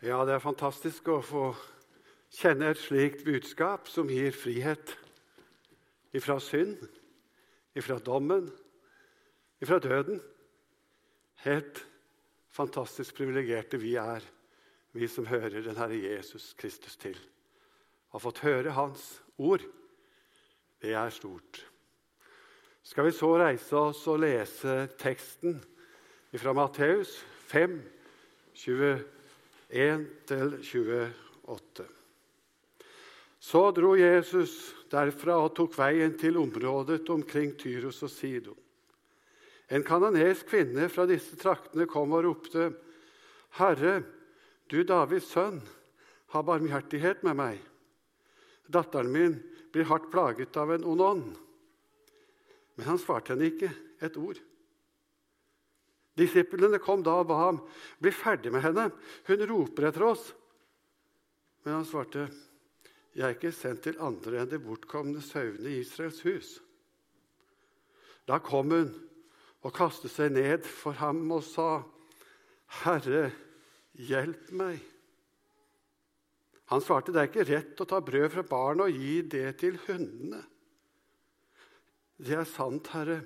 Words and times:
Ja, 0.00 0.22
det 0.24 0.32
er 0.32 0.40
fantastisk 0.40 1.10
å 1.12 1.18
få 1.20 1.42
kjenne 2.32 2.70
et 2.72 2.78
slikt 2.80 3.20
budskap 3.26 3.84
som 3.92 4.08
gir 4.08 4.32
frihet 4.32 4.94
ifra 6.16 6.38
synd, 6.40 6.80
ifra 7.76 7.98
dommen, 8.00 8.46
ifra 9.60 9.76
døden. 9.76 10.22
Helt 11.44 11.82
fantastisk 12.48 13.20
privilegerte 13.20 13.76
vi 13.76 13.92
er, 14.00 14.24
vi 14.96 15.04
som 15.04 15.28
hører 15.28 15.68
den 15.68 15.76
Herre 15.76 16.00
Jesus 16.00 16.54
Kristus 16.56 16.96
til. 16.96 17.20
Har 18.16 18.24
fått 18.24 18.40
høre 18.40 18.72
Hans 18.80 19.04
ord. 19.36 19.68
Det 20.80 20.96
er 20.96 21.12
stort. 21.12 21.60
Skal 22.88 23.04
vi 23.04 23.16
så 23.20 23.34
reise 23.36 23.76
oss 23.76 24.06
og 24.08 24.24
lese 24.24 24.80
teksten 24.96 25.60
fra 26.40 26.56
Matteus 26.56 27.18
5, 27.52 27.82
21 28.64 29.19
1-28. 29.70 31.86
Så 33.40 33.70
dro 33.72 33.96
Jesus 33.96 34.74
derfra 34.92 35.38
og 35.40 35.54
tok 35.56 35.72
veien 35.78 36.12
til 36.18 36.36
området 36.36 37.08
omkring 37.10 37.54
Tyros 37.58 38.02
og 38.04 38.10
Sidon. 38.12 38.58
En 39.70 39.84
kananesk 39.86 40.48
kvinne 40.50 40.88
fra 40.90 41.06
disse 41.08 41.38
traktene 41.38 41.86
kom 41.86 42.12
og 42.12 42.24
ropte, 42.26 42.72
'Herre, 43.54 44.02
du 44.70 44.82
Davids 44.82 45.30
sønn, 45.30 45.62
ha 46.34 46.42
barmhjertighet 46.42 47.22
med 47.22 47.38
meg.' 47.38 47.62
'Datteren 48.68 49.12
min 49.12 49.38
blir 49.72 49.86
hardt 49.86 50.10
plaget 50.10 50.56
av 50.56 50.74
en 50.74 50.84
ond 50.84 51.00
ånd.' 51.00 51.38
Men 52.76 52.86
han 52.86 52.98
svarte 52.98 53.34
henne 53.34 53.50
ikke 53.50 53.70
et 54.00 54.16
ord. 54.16 54.38
Disiplene 56.18 56.80
kom 56.82 57.04
da 57.06 57.20
og 57.20 57.28
ba 57.30 57.38
ham 57.46 57.60
bli 58.02 58.12
ferdig 58.14 58.52
med 58.52 58.64
henne. 58.64 58.88
Hun 59.28 59.44
roper 59.50 59.88
etter 59.88 60.06
oss. 60.10 60.32
Men 61.64 61.80
han 61.80 61.88
svarte, 61.88 62.30
'Jeg 63.10 63.26
er 63.26 63.34
ikke 63.34 63.52
sendt 63.52 63.82
til 63.82 63.98
andre 63.98 64.40
enn 64.40 64.50
de 64.50 64.58
bortkomne 64.62 65.20
sauene 65.22 65.68
i 65.68 65.80
Israels 65.82 66.20
hus.' 66.22 66.60
Da 68.26 68.38
kom 68.38 68.70
hun 68.70 68.92
og 69.66 69.74
kastet 69.74 70.12
seg 70.14 70.32
ned 70.32 70.64
for 70.64 70.92
ham 70.92 71.24
og 71.34 71.42
sa, 71.44 71.82
'Herre, 72.82 73.32
hjelp 73.94 74.52
meg.' 74.52 74.86
Han 76.70 76.80
svarte, 76.80 77.12
'Det 77.12 77.18
er 77.20 77.28
ikke 77.28 77.48
rett 77.50 77.82
å 77.82 77.88
ta 77.90 78.00
brød 78.00 78.30
fra 78.30 78.42
barn 78.42 78.80
og 78.80 78.94
gi 78.94 79.22
det 79.22 79.58
til 79.58 79.76
hundene.' 79.86 80.46
'Det 82.20 82.36
er 82.38 82.44
sant, 82.44 82.86
Herre', 82.94 83.24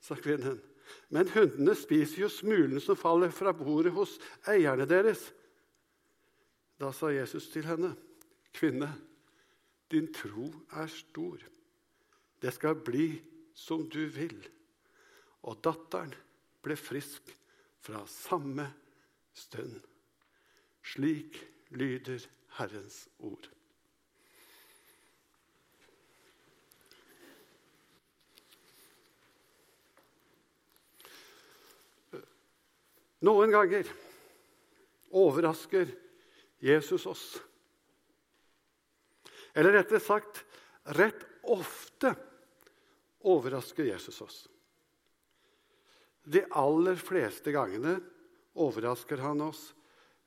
sa 0.00 0.14
kvinnen. 0.14 0.60
Men 1.10 1.28
hundene 1.28 1.74
spiser 1.78 2.24
jo 2.24 2.28
smulen 2.32 2.80
som 2.82 2.98
faller 2.98 3.32
fra 3.34 3.52
bordet 3.56 3.92
hos 3.94 4.16
eierne 4.48 4.86
deres. 4.88 5.28
Da 6.80 6.92
sa 6.92 7.10
Jesus 7.12 7.48
til 7.48 7.66
henne, 7.66 7.94
'Kvinne, 8.52 8.92
din 9.90 10.12
tro 10.12 10.52
er 10.72 10.86
stor. 10.86 11.38
Det 12.42 12.52
skal 12.52 12.74
bli 12.74 13.22
som 13.54 13.88
du 13.88 14.06
vil.' 14.06 14.48
Og 15.42 15.60
datteren 15.62 16.14
ble 16.62 16.76
frisk 16.76 17.30
fra 17.80 18.06
samme 18.06 18.66
stund. 19.34 19.80
Slik 20.82 21.38
lyder 21.70 22.26
Herrens 22.58 23.08
ord. 23.18 23.55
Noen 33.24 33.52
ganger 33.54 33.88
overrasker 35.16 35.88
Jesus 36.60 37.06
oss. 37.06 37.24
Eller 39.56 39.78
rettere 39.78 40.02
sagt 40.04 40.42
rett 40.96 41.22
ofte 41.48 42.12
overrasker 43.26 43.88
Jesus 43.88 44.20
oss. 44.20 44.42
De 46.26 46.42
aller 46.58 46.98
fleste 47.00 47.54
gangene 47.54 47.96
overrasker 48.58 49.22
han 49.22 49.40
oss 49.46 49.70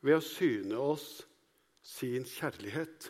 ved 0.02 0.18
å 0.18 0.24
syne 0.24 0.80
oss 0.80 1.08
sin 1.86 2.26
kjærlighet. 2.26 3.10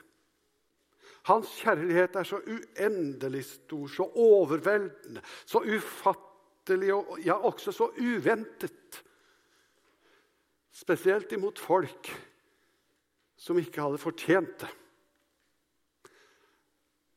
Hans 1.29 1.51
kjærlighet 1.61 2.15
er 2.17 2.25
så 2.25 2.39
uendelig 2.41 3.43
stor, 3.45 3.85
så 3.91 4.07
overveldende, 4.09 5.21
så 5.45 5.61
ufattelig 5.61 6.93
og 6.95 7.19
ja, 7.21 7.37
også 7.37 7.73
så 7.75 7.91
uventet 7.99 9.03
Spesielt 10.79 11.31
imot 11.35 11.59
folk 11.59 12.07
som 13.39 13.59
ikke 13.59 13.83
hadde 13.83 13.99
fortjent 13.99 14.61
det. 14.61 14.69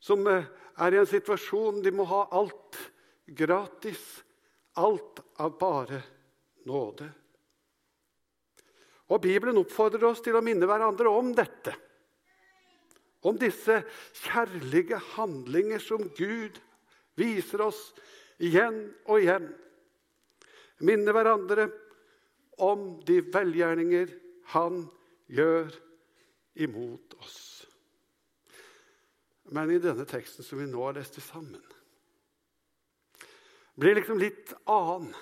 Som 0.03 0.25
eh, 0.27 0.49
er 0.83 0.95
i 0.95 0.99
en 0.99 1.07
situasjon 1.07 1.79
de 1.83 1.93
må 1.95 2.03
ha 2.09 2.25
alt 2.35 2.79
gratis. 3.25 4.01
Alt 4.75 5.21
av 5.39 5.53
bare 5.61 6.01
nåde. 6.67 7.07
Og 9.13 9.21
Bibelen 9.21 9.59
oppfordrer 9.61 10.09
oss 10.09 10.23
til 10.25 10.35
å 10.35 10.43
minne 10.43 10.67
hverandre 10.67 11.11
om 11.11 11.29
dette. 11.37 11.75
Om 13.23 13.37
disse 13.39 13.83
kjærlige 14.25 14.97
handlinger 15.13 15.79
som 15.83 16.01
Gud 16.17 16.57
viser 17.19 17.63
oss 17.69 17.91
igjen 18.43 18.87
og 19.05 19.21
igjen. 19.21 19.45
Minne 20.83 21.13
hverandre 21.15 21.69
om 22.61 22.99
de 23.07 23.19
velgjerninger 23.33 24.11
han 24.53 24.83
gjør 25.31 25.71
imot 26.63 27.15
oss. 27.21 27.37
Men 29.53 29.71
i 29.73 29.81
denne 29.81 30.05
teksten 30.09 30.45
som 30.45 30.61
vi 30.61 30.67
nå 30.69 30.81
har 30.85 30.97
lest 30.97 31.19
sammen, 31.23 31.61
blir 33.79 33.97
liksom 33.97 34.19
litt 34.21 34.53
annen. 34.69 35.13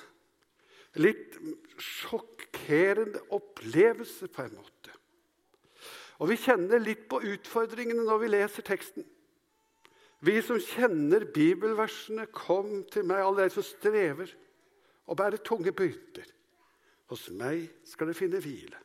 Litt 0.99 1.37
sjokkerende 1.79 3.21
opplevelse, 3.31 4.27
på 4.27 4.43
en 4.43 4.57
måte. 4.57 4.91
Og 6.19 6.29
vi 6.29 6.37
kjenner 6.37 6.83
litt 6.83 7.07
på 7.09 7.21
utfordringene 7.23 8.03
når 8.05 8.19
vi 8.21 8.31
leser 8.33 8.65
teksten. 8.67 9.07
Vi 10.21 10.35
som 10.45 10.59
kjenner 10.61 11.25
bibelversene, 11.33 12.27
kom 12.35 12.83
til 12.91 13.07
meg, 13.09 13.23
alle 13.23 13.45
dere 13.45 13.55
som 13.55 13.65
strever 13.65 14.29
og 15.09 15.17
bærer 15.17 15.41
tunge 15.41 15.73
byrder. 15.73 16.27
Hos 17.11 17.27
meg 17.35 17.65
skal 17.83 18.07
det 18.07 18.15
finne 18.15 18.39
hvile. 18.39 18.77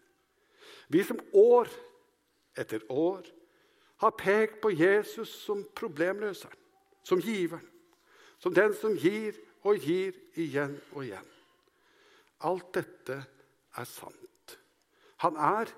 Vi 0.90 1.02
som 1.06 1.20
år 1.38 1.70
etter 2.58 2.82
år 2.90 3.26
har 4.02 4.16
pekt 4.18 4.58
på 4.62 4.72
Jesus 4.74 5.30
som 5.44 5.62
problemløseren, 5.78 6.58
som 7.06 7.22
giveren, 7.22 7.64
som 8.42 8.54
den 8.54 8.74
som 8.76 8.96
gir 8.98 9.38
og 9.66 9.78
gir 9.78 10.16
igjen 10.34 10.74
og 10.92 11.04
igjen. 11.06 11.30
Alt 12.46 12.74
dette 12.76 13.16
er 13.78 13.88
sant. 13.88 14.56
Han 15.24 15.38
er, 15.40 15.70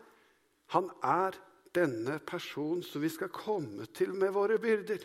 han 0.75 0.91
er 1.05 1.37
denne 1.77 2.19
personen 2.27 2.83
som 2.83 3.05
vi 3.05 3.13
skal 3.13 3.31
komme 3.33 3.87
til 3.95 4.17
med 4.17 4.33
våre 4.35 4.59
byrder. 4.59 5.05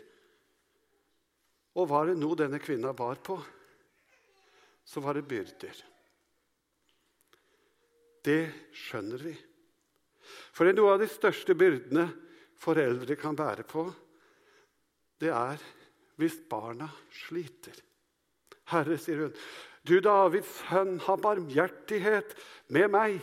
Og 1.76 1.90
var 1.90 2.08
det 2.08 2.18
noe 2.18 2.38
denne 2.38 2.60
kvinna 2.62 2.92
bar 2.96 3.20
på, 3.22 3.36
så 4.84 5.00
var 5.04 5.16
det 5.16 5.28
byrder. 5.28 5.84
Det 8.24 8.72
skjønner 8.72 9.20
vi. 9.20 9.34
For 10.54 10.70
noe 10.72 10.94
av 10.94 11.02
de 11.02 11.08
største 11.10 11.56
byrdene 11.58 12.06
foreldre 12.60 13.16
kan 13.20 13.36
bære 13.36 13.66
på, 13.68 13.84
det 15.20 15.32
er 15.34 15.60
hvis 16.20 16.38
barna 16.48 16.88
sliter. 17.24 17.76
Herre, 18.72 18.96
sier 19.00 19.26
hun, 19.26 19.34
du 19.84 19.98
Davids 20.00 20.48
sønn, 20.62 20.96
ha 21.04 21.16
barmhjertighet 21.20 22.32
med 22.72 22.88
meg. 22.94 23.18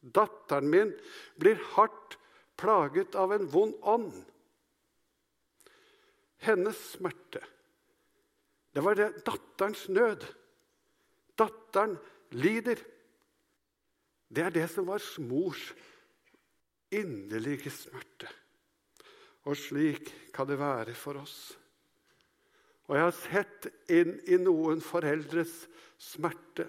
Datteren 0.00 0.70
min 0.72 0.90
blir 1.38 1.60
hardt 1.76 2.16
plaget 2.58 3.14
av 3.14 3.34
en 3.36 3.46
vond 3.52 3.76
ånd. 3.86 4.14
Hennes 6.40 6.78
smerte, 6.96 7.42
det 8.72 8.82
var 8.84 8.96
det 8.96 9.10
datterens 9.26 9.86
nød. 9.92 10.24
Datteren 11.38 11.98
lider. 12.32 12.80
Det 14.30 14.44
er 14.46 14.54
det 14.54 14.66
som 14.70 14.86
var 14.86 15.02
mors 15.26 15.72
inderlige 16.94 17.72
smerte. 17.74 18.28
Og 19.48 19.56
slik 19.58 20.12
kan 20.34 20.46
det 20.46 20.60
være 20.60 20.94
for 20.94 21.18
oss. 21.18 21.38
Og 22.90 22.96
jeg 22.98 23.06
har 23.06 23.16
sett 23.16 23.68
inn 23.90 24.16
i 24.30 24.38
noen 24.42 24.82
foreldres 24.82 25.64
smerte. 25.98 26.66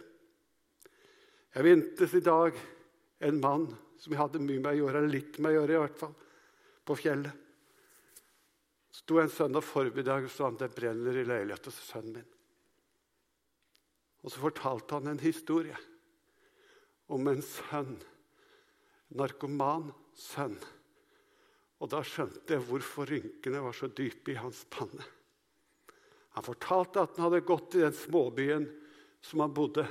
Jeg 1.52 1.68
vintes 1.68 2.13
i 2.18 2.24
dag 2.24 2.58
en 3.28 3.40
mann 3.44 3.68
som 4.02 4.14
jeg 4.14 4.22
hadde 4.22 4.42
mye 4.42 4.62
med 4.62 4.72
å 4.72 4.80
gjøre, 4.80 5.02
eller 5.02 5.14
litt 5.14 5.38
med 5.42 5.52
å 5.52 5.56
gjøre, 5.60 5.74
i 5.75 5.81
hvert 5.84 6.00
fall, 6.00 6.14
på 6.86 6.98
fjellet. 6.98 7.38
sto 8.92 9.19
en 9.22 9.30
søndag 9.30 9.64
formiddag 9.64 10.25
og 10.25 10.31
sa 10.31 10.46
han 10.50 10.57
det 10.60 10.74
brenner 10.75 11.16
i 11.16 11.25
leiligheten 11.25 11.72
til 11.72 11.86
sønnen 11.86 12.18
min. 12.18 12.31
Og 14.22 14.31
så 14.31 14.42
fortalte 14.42 14.98
han 14.98 15.07
en 15.07 15.22
historie 15.22 15.78
om 17.12 17.28
en 17.28 17.44
sønn 17.44 17.98
narkoman 19.18 19.90
sønn. 20.18 20.58
Og 21.81 21.90
da 21.92 22.04
skjønte 22.06 22.56
jeg 22.56 22.63
hvorfor 22.68 23.10
rynkene 23.10 23.63
var 23.63 23.75
så 23.75 23.90
dype 23.90 24.34
i 24.34 24.40
hans 24.40 24.63
panne. 24.72 25.04
Han 26.38 26.46
fortalte 26.46 27.04
at 27.04 27.18
han 27.18 27.28
hadde 27.28 27.44
gått 27.48 27.75
i 27.75 27.84
den 27.84 27.98
småbyen 27.98 28.68
som 29.25 29.44
han 29.44 29.56
bodde, 29.56 29.84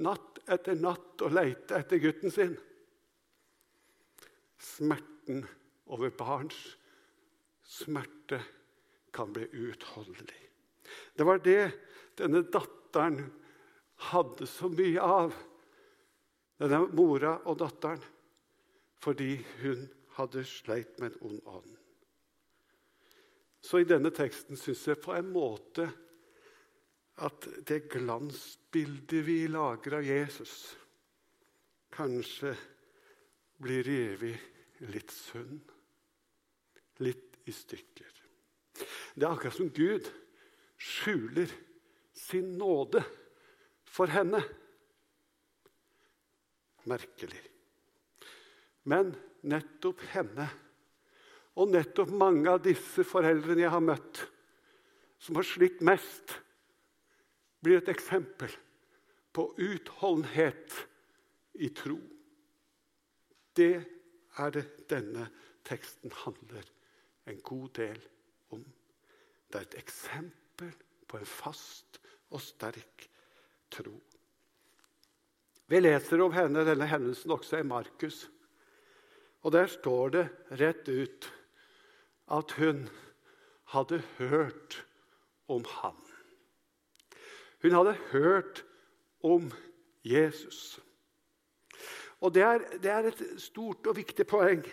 natt 0.00 0.40
etter 0.50 0.78
natt 0.78 1.22
og 1.22 1.34
leita 1.36 1.78
etter 1.78 2.00
gutten 2.02 2.32
sin. 2.34 2.56
Smerten 4.60 5.44
over 5.90 6.10
barns 6.14 6.58
smerte 7.70 8.40
kan 9.14 9.30
bli 9.34 9.46
uutholdelig. 9.52 10.40
Det 11.14 11.26
var 11.26 11.42
det 11.44 11.70
denne 12.18 12.42
datteren 12.42 13.22
hadde 14.10 14.48
så 14.48 14.70
mye 14.72 15.04
av, 15.04 15.34
denne 16.60 16.82
mora 16.92 17.38
og 17.48 17.58
datteren, 17.62 18.02
fordi 19.00 19.32
hun 19.62 19.86
hadde 20.18 20.44
sleit 20.44 20.98
med 21.00 21.14
en 21.14 21.30
ond 21.30 21.40
ånd. 21.48 21.76
Så 23.60 23.80
i 23.80 23.88
denne 23.88 24.12
teksten 24.12 24.58
syns 24.60 24.86
jeg 24.88 25.00
på 25.00 25.14
en 25.16 25.28
måte 25.32 25.86
at 27.20 27.48
det 27.68 27.82
glansbildet 27.92 29.24
vi 29.26 29.42
lager 29.52 29.98
av 29.98 30.06
Jesus, 30.06 30.54
kanskje 31.92 32.54
blir 33.60 33.84
revet 33.84 34.88
litt 34.88 35.12
sunn, 35.12 35.58
litt 37.04 37.36
i 37.44 37.52
stykker. 37.52 38.14
Det 39.12 39.26
er 39.26 39.32
akkurat 39.34 39.56
som 39.56 39.72
Gud 39.74 40.08
skjuler 40.80 41.50
sin 42.16 42.54
nåde 42.56 43.02
for 43.84 44.08
henne. 44.12 44.40
Merkelig. 46.88 47.42
Men 48.88 49.12
nettopp 49.44 50.02
henne 50.14 50.46
og 51.60 51.72
nettopp 51.74 52.12
mange 52.14 52.48
av 52.48 52.62
disse 52.64 53.04
foreldrene 53.04 53.64
jeg 53.66 53.72
har 53.74 53.84
møtt, 53.84 54.22
som 55.20 55.36
har 55.36 55.44
slitt 55.44 55.82
mest, 55.84 56.38
blir 57.60 57.80
et 57.80 57.90
eksempel 57.92 58.52
på 59.36 59.44
utholdenhet 59.60 60.78
i 61.60 61.68
tro. 61.76 61.98
Det 63.52 63.74
er 64.40 64.54
det 64.54 64.64
denne 64.88 65.26
teksten 65.68 66.14
handler 66.22 66.64
en 67.28 67.42
god 67.44 67.68
del 67.76 68.00
om. 68.54 68.62
Det 69.50 69.58
er 69.58 69.66
et 69.68 69.80
eksempel 69.82 70.72
på 71.10 71.20
en 71.20 71.28
fast 71.28 72.00
og 72.30 72.40
sterk 72.42 73.08
tro. 73.74 73.92
Vi 75.70 75.78
leser 75.78 76.18
om 76.24 76.32
henne, 76.34 76.64
denne 76.66 76.88
hendelsen 76.90 77.30
også 77.30 77.60
i 77.60 77.66
Markus. 77.66 78.24
Og 79.46 79.54
der 79.54 79.70
står 79.70 80.10
det 80.16 80.24
rett 80.58 80.88
ut 80.90 81.28
at 82.30 82.54
hun 82.58 82.88
hadde 83.70 84.00
hørt 84.18 84.80
om 85.46 85.62
ham. 85.78 85.98
Hun 87.62 87.76
hadde 87.78 87.94
hørt 88.10 88.64
om 89.22 89.50
Jesus. 90.02 90.80
Og 92.20 92.34
det 92.34 92.42
er, 92.42 92.66
det 92.82 92.90
er 92.90 93.10
et 93.12 93.24
stort 93.38 93.86
og 93.86 93.96
viktig 93.96 94.26
poeng. 94.26 94.66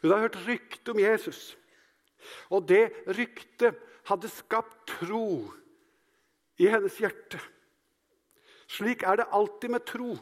Hun 0.00 0.10
hadde 0.10 0.24
hørt 0.24 0.42
rykte 0.48 0.96
om 0.96 1.04
Jesus. 1.04 1.52
Og 2.48 2.64
det 2.68 2.86
ryktet 3.06 3.76
hadde 4.08 4.30
skapt 4.32 4.86
tro 4.96 5.52
i 6.56 6.70
hennes 6.70 6.96
hjerte. 6.96 7.40
Slik 8.72 9.04
er 9.04 9.20
det 9.20 9.30
alltid 9.32 9.74
med 9.74 9.84
tro. 9.88 10.16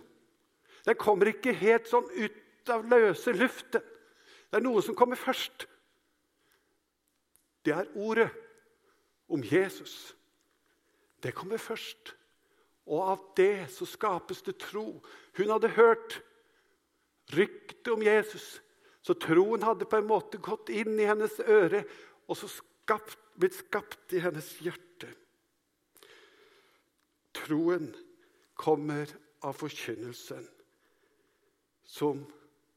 Den 0.87 0.99
kommer 0.99 1.31
ikke 1.31 1.55
helt 1.55 1.87
sånn 1.91 2.09
ut 2.17 2.73
av 2.73 2.87
løse 2.89 3.35
luften. 3.37 3.85
Det 4.51 4.59
er 4.59 4.65
noe 4.65 4.83
som 4.83 4.97
kommer 4.99 5.19
først. 5.19 5.69
Det 7.63 7.75
er 7.77 7.91
ordet 7.95 8.31
om 9.31 9.45
Jesus. 9.45 10.17
Det 11.23 11.35
kommer 11.37 11.61
først. 11.63 12.15
Og 12.91 13.13
av 13.13 13.23
det 13.39 13.69
så 13.71 13.87
skapes 13.87 14.43
det 14.43 14.57
tro. 14.59 14.99
Hun 15.39 15.53
hadde 15.53 15.77
hørt 15.77 16.19
ryktet 17.37 17.93
om 17.93 18.03
Jesus. 18.03 18.59
Så 19.07 19.15
troen 19.15 19.63
hadde 19.63 19.87
på 19.89 20.01
en 20.01 20.09
måte 20.11 20.41
gått 20.43 20.73
inn 20.75 20.99
i 20.99 21.07
hennes 21.09 21.39
øre 21.47 21.85
og 22.27 22.37
så 22.39 22.51
skapt, 22.51 23.19
blitt 23.39 23.57
skapt 23.57 24.17
i 24.17 24.23
hennes 24.25 24.49
hjerte. 24.65 25.09
Troen 27.37 27.93
kommer 28.61 29.09
av 29.41 29.57
forkynnelsen 29.57 30.49
som 31.85 32.27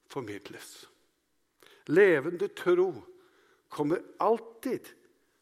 formidles. 0.07 0.87
Levende 1.85 2.47
tro 2.47 2.93
kommer 3.67 4.03
alltid 4.17 4.87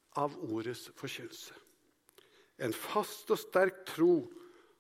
av 0.09 0.33
ordets 0.49 0.88
forkynnelse. 0.97 1.53
En 2.57 2.73
fast 2.73 3.29
og 3.29 3.38
sterk 3.38 3.83
tro 3.85 4.15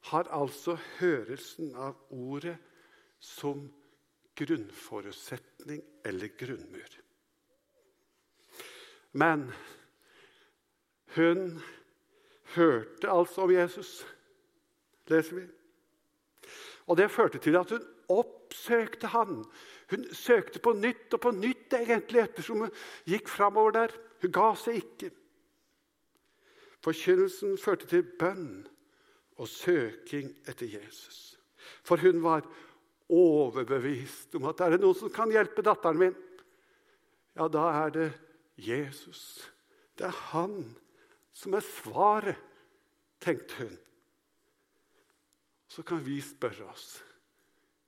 har 0.09 0.29
altså 0.33 0.79
hørelsen 0.97 1.75
av 1.77 1.99
ordet 2.09 2.55
som 3.21 3.67
grunnforutsetning 4.37 5.83
eller 6.05 6.33
grunnmur. 6.41 6.97
Men 9.11 9.45
hun 11.13 11.61
hørte 12.55 13.11
altså 13.11 13.45
om 13.45 13.53
Jesus, 13.53 14.01
leser 15.11 15.37
vi. 15.37 15.45
Og 16.89 16.97
det 16.97 17.11
førte 17.13 17.39
til 17.41 17.55
at 17.59 17.71
hun 17.71 17.83
oppsøkte 18.11 19.11
han. 19.13 19.43
Hun 19.91 20.05
søkte 20.15 20.59
på 20.63 20.73
nytt 20.75 21.13
og 21.15 21.21
på 21.23 21.33
nytt 21.35 21.75
egentlig 21.77 22.23
ettersom 22.23 22.65
hun 22.65 22.75
gikk 23.07 23.29
framover 23.31 23.75
der. 23.77 23.95
Hun 24.23 24.33
ga 24.35 24.51
seg 24.59 24.81
ikke. 24.81 25.11
Forkynnelsen 26.81 27.59
førte 27.61 27.87
til 27.89 28.05
bønn 28.19 28.63
og 29.37 29.49
søking 29.49 30.31
etter 30.49 30.69
Jesus. 30.69 31.37
For 31.85 32.01
hun 32.01 32.21
var 32.23 32.45
overbevist 33.11 34.35
om 34.39 34.47
at 34.49 34.61
er 34.63 34.75
det 34.75 34.81
noen 34.81 34.97
som 34.97 35.11
kan 35.13 35.31
hjelpe 35.33 35.63
datteren 35.65 35.99
min, 35.99 36.15
ja, 37.35 37.47
da 37.47 37.67
er 37.83 37.93
det 37.95 38.09
Jesus. 38.59 39.43
Det 39.97 40.07
er 40.07 40.23
han 40.31 40.63
som 41.35 41.55
er 41.55 41.65
svaret, 41.65 42.39
tenkte 43.21 43.63
hun. 43.63 43.77
Så 45.71 45.83
kan 45.87 46.01
vi 46.03 46.17
spørre 46.19 46.67
oss 46.67 46.97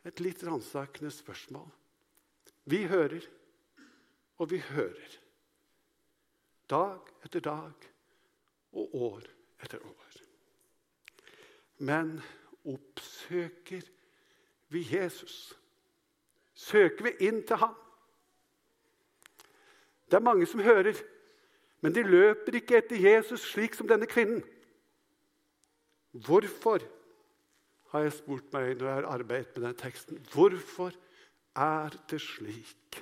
et 0.08 0.22
litt 0.24 0.44
ransakende 0.48 1.12
spørsmål. 1.12 1.68
Vi 2.72 2.86
hører, 2.88 3.26
og 4.40 4.52
vi 4.52 4.62
hører. 4.64 5.18
Dag 6.72 7.12
etter 7.28 7.44
dag 7.44 7.90
og 8.72 8.96
år 8.96 9.28
etter 9.64 9.84
år. 9.84 10.16
Men 11.84 12.16
oppsøker 12.64 13.84
vi 14.72 14.86
Jesus? 14.88 15.52
Søker 16.56 17.10
vi 17.10 17.28
inn 17.28 17.44
til 17.44 17.60
ham? 17.60 17.76
Det 20.08 20.22
er 20.22 20.24
mange 20.24 20.48
som 20.48 20.64
hører, 20.64 20.96
men 21.84 21.92
de 21.92 22.08
løper 22.08 22.62
ikke 22.62 22.80
etter 22.80 23.10
Jesus 23.12 23.44
slik 23.52 23.76
som 23.76 23.92
denne 23.92 24.08
kvinnen. 24.08 24.44
Hvorfor, 26.14 26.80
har 27.94 28.08
jeg 28.08 28.16
spurt 28.18 28.54
meg 28.54 28.72
når 28.80 28.88
jeg 28.88 28.98
har 28.98 29.10
arbeidet 29.14 29.58
med 29.58 29.68
den 29.68 29.82
teksten. 29.84 30.22
Hvorfor 30.34 30.96
er 31.56 31.94
det 32.10 32.20
slik? 32.22 32.98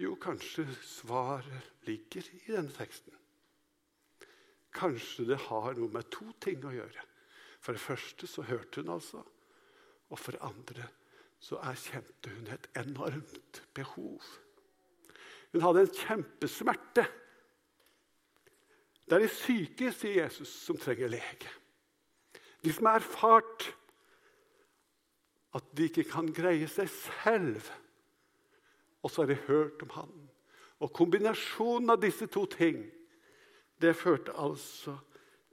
Jo, 0.00 0.14
kanskje 0.18 0.64
svaret 0.82 1.68
ligger 1.86 2.24
i 2.32 2.40
denne 2.48 2.72
teksten. 2.72 3.12
Kanskje 4.74 5.28
det 5.28 5.38
har 5.46 5.76
noe 5.76 5.92
med 5.92 6.08
to 6.10 6.26
ting 6.42 6.64
å 6.66 6.72
gjøre. 6.74 7.04
For 7.62 7.76
det 7.76 7.84
første 7.84 8.28
så 8.28 8.42
hørte 8.48 8.82
hun 8.82 8.94
altså, 8.96 9.20
og 10.10 10.18
for 10.20 10.34
det 10.34 10.44
andre 10.44 10.88
så 11.44 11.60
erkjente 11.68 12.32
hun 12.32 12.48
et 12.52 12.66
enormt 12.80 13.60
behov. 13.76 14.24
Hun 15.52 15.62
hadde 15.62 15.84
en 15.84 15.92
kjempesmerte. 16.00 17.04
Det 19.04 19.18
er 19.18 19.22
de 19.26 19.28
syke, 19.30 19.92
sier 19.92 20.24
Jesus, 20.24 20.50
som 20.64 20.80
trenger 20.80 21.12
lege. 21.12 21.52
De 22.64 22.72
som 22.72 22.88
har 22.88 23.02
erfart 23.02 23.68
at 25.54 25.66
de 25.76 25.86
ikke 25.88 26.06
kan 26.10 26.30
greie 26.34 26.66
seg 26.70 26.90
selv. 26.90 27.62
Og 29.04 29.12
så 29.12 29.22
har 29.22 29.30
de 29.30 29.40
hørt 29.46 29.82
om 29.84 29.92
han. 29.94 30.14
Og 30.82 30.92
kombinasjonen 30.96 31.94
av 31.94 32.00
disse 32.02 32.26
to 32.32 32.46
ting 32.50 32.82
det 33.82 33.94
førte 33.98 34.34
altså 34.40 34.96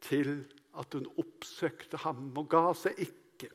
til 0.01 0.43
at 0.79 0.93
hun 0.95 1.07
oppsøkte 1.19 1.99
ham 2.05 2.31
og 2.37 2.47
ga 2.49 2.71
seg 2.77 2.97
ikke. 3.03 3.49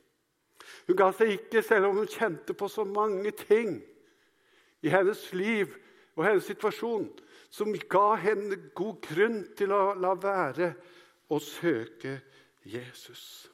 Hun 0.87 0.99
ga 0.99 1.09
seg 1.15 1.33
ikke 1.37 1.63
selv 1.65 1.89
om 1.89 2.01
hun 2.01 2.11
kjente 2.11 2.55
på 2.57 2.69
så 2.71 2.85
mange 2.87 3.31
ting 3.35 3.79
i 4.85 4.91
hennes 4.93 5.23
liv 5.33 5.73
og 6.15 6.25
hennes 6.27 6.47
situasjon 6.47 7.09
som 7.49 7.73
ga 7.89 8.15
henne 8.21 8.59
god 8.75 9.01
grunn 9.07 9.39
til 9.57 9.73
å 9.73 9.81
la 9.97 10.13
være 10.19 10.71
å 11.33 11.39
søke 11.43 12.19
Jesus. 12.67 13.51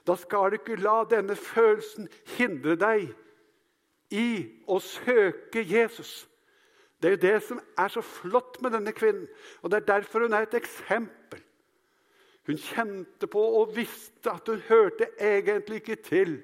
Da 0.08 0.16
skal 0.20 0.52
du 0.52 0.60
ikke 0.60 0.80
la 0.82 1.04
denne 1.10 1.36
følelsen 1.36 2.10
hindre 2.38 2.76
deg 2.80 3.10
i 4.16 4.30
å 4.68 4.80
søke 4.82 5.64
Jesus. 5.66 6.24
Det 7.00 7.08
er 7.08 7.16
jo 7.16 7.24
det 7.24 7.36
som 7.46 7.62
er 7.80 7.92
så 7.94 8.04
flott 8.04 8.60
med 8.64 8.74
denne 8.76 8.94
kvinnen, 8.96 9.28
og 9.62 9.72
det 9.72 9.82
er 9.82 9.92
derfor 9.94 10.26
hun 10.26 10.36
er 10.36 10.48
et 10.48 10.58
eksempel. 10.60 11.44
Hun 12.50 12.58
kjente 12.58 13.28
på 13.30 13.42
og 13.60 13.76
visste 13.76 14.32
at 14.32 14.48
hun 14.50 14.62
hørte 14.68 15.12
egentlig 15.22 15.84
ikke 15.84 16.00
til. 16.02 16.40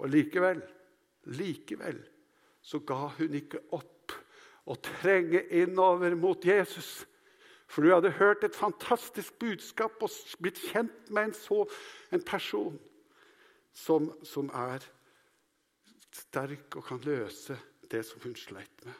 Og 0.00 0.10
likevel, 0.10 0.58
likevel 1.36 2.00
så 2.60 2.80
ga 2.86 3.06
hun 3.16 3.36
ikke 3.38 3.62
opp 3.76 4.14
å 4.70 4.76
trenge 4.82 5.42
innover 5.60 6.16
mot 6.18 6.44
Jesus. 6.44 7.04
For 7.70 7.86
du 7.86 7.92
hadde 7.92 8.10
hørt 8.18 8.42
et 8.44 8.56
fantastisk 8.56 9.36
budskap 9.38 10.02
og 10.02 10.10
blitt 10.42 10.58
kjent 10.72 11.10
med 11.14 11.28
en, 11.28 11.34
så, 11.36 11.62
en 12.10 12.24
person 12.26 12.78
som, 13.72 14.08
som 14.26 14.50
er 14.50 14.82
sterk 16.10 16.74
og 16.80 16.88
kan 16.88 17.02
løse 17.06 17.54
det 17.90 18.02
som 18.06 18.22
hun 18.24 18.34
sleit 18.38 18.86
med. 18.86 18.96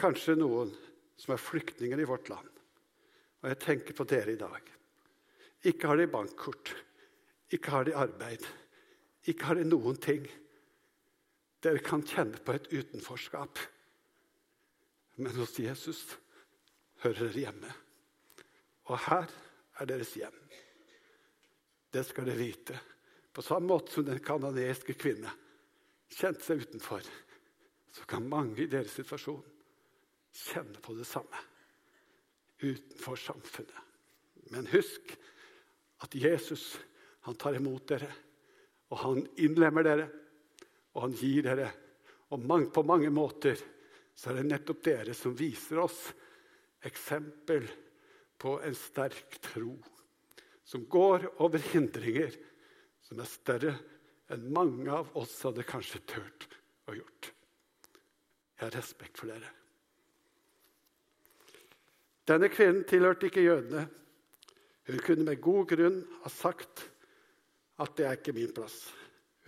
Kanskje 0.00 0.34
noen 0.40 0.72
som 1.20 1.36
er 1.36 1.42
flyktninger 1.42 2.02
i 2.02 2.08
vårt 2.08 2.30
land. 2.32 2.48
Og 3.40 3.48
jeg 3.52 3.60
tenker 3.62 3.96
på 3.96 4.06
dere 4.10 4.34
i 4.34 4.40
dag. 4.40 4.72
Ikke 5.70 5.90
har 5.90 6.00
de 6.00 6.08
bankkort, 6.10 6.72
ikke 7.52 7.74
har 7.74 7.86
de 7.86 7.94
arbeid, 7.96 8.46
ikke 9.28 9.50
har 9.50 9.60
de 9.60 9.68
noen 9.68 9.98
ting. 10.00 10.24
Dere 11.62 11.82
kan 11.84 12.02
kjenne 12.02 12.40
på 12.42 12.56
et 12.56 12.66
utenforskap. 12.72 13.60
Men 15.20 15.36
hos 15.36 15.58
Jesus 15.60 16.02
hører 17.04 17.26
dere 17.26 17.44
hjemme. 17.46 17.72
Og 18.90 18.98
her 19.06 19.30
er 19.80 19.88
deres 19.88 20.14
hjem. 20.18 20.36
Det 21.90 22.04
skal 22.06 22.28
dere 22.28 22.40
vite. 22.40 22.78
På 23.32 23.42
samme 23.42 23.70
måte 23.70 23.94
som 23.94 24.06
den 24.06 24.22
canadiske 24.22 24.96
kvinne 24.98 25.30
kjente 26.10 26.42
seg 26.42 26.64
utenfor, 26.64 27.04
så 27.90 28.06
kan 28.10 28.26
mange 28.28 28.64
i 28.64 28.70
deres 28.70 28.94
situasjon 28.98 29.42
kjenne 30.34 30.82
på 30.82 30.94
det 30.98 31.06
samme 31.08 31.46
utenfor 32.60 33.18
samfunnet. 33.18 33.86
Men 34.50 34.68
husk 34.70 35.14
at 36.04 36.14
Jesus 36.14 36.74
han 37.26 37.36
tar 37.38 37.58
imot 37.58 37.86
dere, 37.90 38.10
og 38.90 38.98
han 39.04 39.20
innlemmer 39.38 39.86
dere, 39.86 40.06
og 40.96 41.04
han 41.06 41.14
gir 41.14 41.44
dere. 41.46 41.68
Og 42.34 42.42
på 42.74 42.82
mange 42.86 43.10
måter 43.14 43.58
så 44.14 44.30
er 44.30 44.40
det 44.40 44.48
nettopp 44.50 44.82
dere 44.84 45.14
som 45.14 45.36
viser 45.36 45.82
oss 45.82 46.08
eksempel 46.86 47.66
på 48.40 48.56
en 48.64 48.76
sterk 48.76 49.38
tro 49.44 49.74
som 50.64 50.86
går 50.88 51.26
over 51.42 51.62
hindringer 51.72 52.34
som 53.04 53.20
er 53.20 53.28
større 53.28 53.74
enn 54.30 54.50
mange 54.54 54.90
av 54.94 55.10
oss 55.18 55.34
hadde 55.42 55.66
kanskje 55.66 56.02
turt 56.08 56.46
å 56.86 56.94
gjort. 56.94 57.32
Jeg 58.54 58.66
har 58.66 58.76
respekt 58.76 59.18
for 59.18 59.32
dere. 59.32 59.50
Denne 62.30 62.50
kvinnen 62.52 62.84
tilhørte 62.86 63.26
ikke 63.26 63.42
jødene. 63.42 63.86
Hun 64.86 65.02
kunne 65.02 65.26
med 65.26 65.42
god 65.42 65.66
grunn 65.72 65.98
ha 66.22 66.30
sagt 66.30 66.84
at 67.80 67.96
det 67.98 68.06
er 68.06 68.18
ikke 68.18 68.36
min 68.36 68.52
plass. 68.54 68.84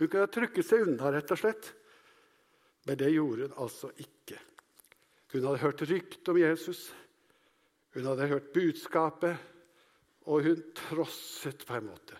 Hun 0.01 0.09
kunne 0.09 0.25
ha 0.25 0.31
trykket 0.31 0.67
seg 0.67 0.87
unna, 0.87 1.13
rett 1.13 1.31
og 1.31 1.39
slett. 1.39 1.69
Men 2.83 2.99
det 2.99 3.13
gjorde 3.13 3.47
hun 3.47 3.61
altså 3.63 3.93
ikke. 4.01 4.39
Hun 5.31 5.47
hadde 5.47 5.63
hørt 5.63 5.85
rykte 5.87 6.33
om 6.33 6.39
Jesus, 6.41 6.89
hun 7.93 8.09
hadde 8.09 8.29
hørt 8.31 8.53
budskapet, 8.53 9.49
og 10.25 10.45
hun 10.45 10.61
trosset 10.77 11.65
på 11.67 11.77
en 11.77 11.89
måte 11.91 12.19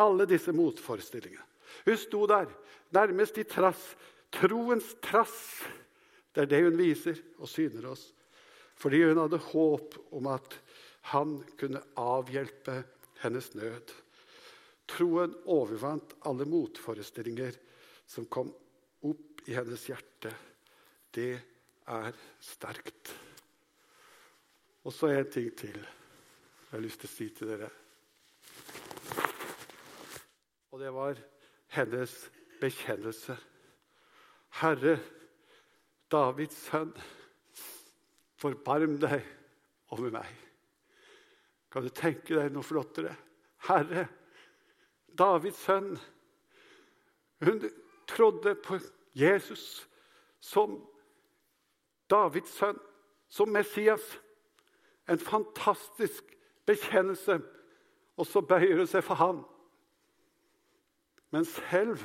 alle 0.00 0.26
disse 0.28 0.52
motforestillingene. 0.56 1.44
Hun 1.84 1.98
sto 1.98 2.24
der, 2.30 2.50
nærmest 2.94 3.38
i 3.40 3.44
trass. 3.48 3.92
Troens 4.32 4.94
trass. 5.04 5.62
Det 6.32 6.44
er 6.46 6.48
det 6.48 6.62
hun 6.64 6.78
viser 6.80 7.18
og 7.38 7.50
syner 7.50 7.92
oss 7.92 8.08
fordi 8.82 8.98
hun 9.04 9.20
hadde 9.20 9.38
håp 9.52 9.92
om 10.16 10.26
at 10.32 10.54
han 11.12 11.36
kunne 11.60 11.78
avhjelpe 12.02 12.80
hennes 13.20 13.52
nød. 13.54 13.92
Troen 14.90 15.36
overvant 15.54 16.16
alle 16.26 16.48
motforestillinger 16.50 17.60
som 18.10 18.26
kom 18.26 18.50
opp 19.06 19.44
i 19.46 19.54
hennes 19.54 19.84
hjerte. 19.86 20.32
Det 21.14 21.36
er 21.94 22.18
sterkt. 22.42 23.12
Og 24.82 24.92
så 24.92 25.12
en 25.12 25.30
ting 25.30 25.50
til 25.58 25.78
jeg 26.72 26.78
har 26.78 26.86
lyst 26.86 27.02
til 27.02 27.10
å 27.10 27.12
si 27.12 27.24
til 27.36 27.50
dere. 27.52 27.66
Og 30.72 30.80
det 30.80 30.92
var 30.96 31.18
hennes 31.74 32.14
bekjennelse. 32.62 33.36
Herre, 34.62 34.94
Davids 36.08 36.56
sønn. 36.70 36.94
Forbarm 38.40 38.96
deg 39.02 39.20
over 39.92 40.16
meg. 40.16 40.32
Kan 41.68 41.84
du 41.84 41.92
tenke 41.92 42.40
deg 42.40 42.48
noe 42.56 42.64
flottere? 42.64 43.12
Herre, 43.68 44.06
Davids 45.12 45.60
sønn. 45.60 45.92
Hun 47.44 47.68
trodde 48.08 48.56
på 48.64 48.80
Jesus 49.12 49.84
som 50.40 50.80
Davids 52.08 52.56
sønn, 52.56 52.80
som 53.28 53.52
Messias. 53.52 54.04
En 55.10 55.18
fantastisk 55.18 56.24
bekjennelse. 56.66 57.40
Og 58.16 58.28
så 58.28 58.42
bøyer 58.44 58.76
hun 58.76 58.86
seg 58.90 59.04
for 59.04 59.18
ham. 59.18 59.42
Men 61.32 61.46
selv 61.48 62.02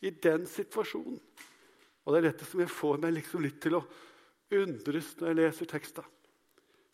i 0.00 0.10
den 0.10 0.46
situasjonen 0.46 1.20
Og 2.04 2.14
det 2.14 2.18
er 2.20 2.30
dette 2.30 2.46
som 2.48 2.60
jeg 2.62 2.70
får 2.72 3.00
meg 3.02 3.12
liksom 3.12 3.42
litt 3.44 3.58
til 3.60 3.76
å 3.76 3.82
undres 4.56 5.12
når 5.18 5.28
jeg 5.28 5.38
leser 5.38 5.68
teksten. 5.68 6.06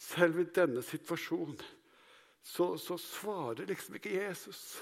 Selv 0.03 0.41
i 0.43 0.47
denne 0.57 0.83
situasjonen 0.85 1.57
så, 2.43 2.75
så, 2.77 2.99
svarer 3.01 3.67
liksom 3.67 3.97
ikke 3.97 4.13
Jesus. 4.13 4.77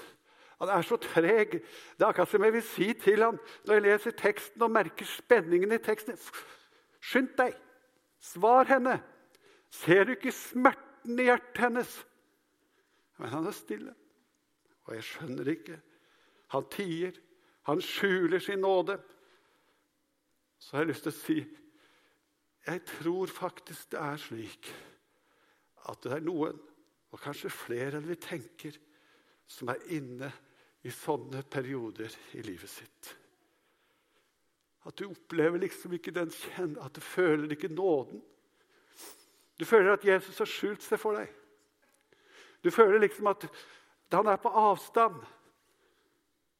Han 0.59 0.69
er 0.73 0.85
så 0.85 0.97
treg. 1.01 1.59
Det 1.95 2.03
er 2.03 2.09
akkurat 2.09 2.29
som 2.33 2.43
jeg 2.45 2.55
vil 2.57 2.65
si 2.67 2.89
til 2.99 3.23
ham 3.23 3.39
når 3.65 3.77
jeg 3.77 3.85
leser 3.85 4.17
teksten 4.19 4.65
og 4.65 4.73
merker 4.75 5.07
spenningen 5.07 5.77
i 5.77 5.81
teksten. 5.81 6.19
Skynd 6.99 7.31
deg! 7.39 7.55
Svar 8.21 8.67
henne! 8.69 8.99
Ser 9.75 10.05
du 10.05 10.13
ikke 10.15 10.33
smerten 10.33 11.19
i 11.19 11.27
hjertet 11.27 11.61
hennes? 11.65 11.91
Men 13.19 13.31
han 13.31 13.47
er 13.47 13.55
stille, 13.55 13.93
og 14.85 14.95
jeg 14.95 15.07
skjønner 15.07 15.51
ikke. 15.55 15.77
Han 16.55 16.65
tier. 16.71 17.15
Han 17.65 17.81
skjuler 17.81 18.43
sin 18.43 18.61
nåde. 18.61 18.99
Så 20.59 20.75
har 20.75 20.83
jeg 20.83 20.93
lyst 20.93 21.07
til 21.07 21.13
å 21.13 21.19
si 21.19 21.37
jeg 22.65 22.81
tror 22.89 23.29
faktisk 23.29 23.91
det 23.93 24.01
er 24.01 24.17
slik 24.17 24.69
at 25.85 26.01
det 26.01 26.15
er 26.15 26.23
noen, 26.25 26.57
og 27.13 27.21
kanskje 27.21 27.51
flere 27.53 27.99
enn 27.99 28.07
vi 28.09 28.17
tenker, 28.17 28.73
som 29.45 29.69
er 29.69 29.83
inne 29.93 30.31
i 30.81 30.93
sånne 30.93 31.43
perioder 31.45 32.13
i 32.33 32.41
livet 32.45 32.71
sitt. 32.71 33.11
At 34.85 34.97
du 34.97 35.05
opplever 35.11 35.61
liksom 35.61 35.93
ikke 35.97 36.13
den 36.13 36.33
kjenn, 36.33 36.73
at 36.81 36.97
du 36.97 37.01
føler 37.05 37.53
ikke 37.53 37.69
nåden. 37.73 38.23
Du 39.59 39.65
føler 39.65 39.93
at 39.95 40.05
Jesus 40.05 40.37
har 40.41 40.49
skjult 40.49 40.83
seg 40.83 40.99
for 40.99 41.17
deg. 41.17 41.31
Du 42.63 42.71
føler 42.73 42.99
liksom 42.99 43.27
at 43.31 43.47
han 44.11 44.27
er 44.31 44.39
på 44.41 44.49
avstand. 44.49 45.17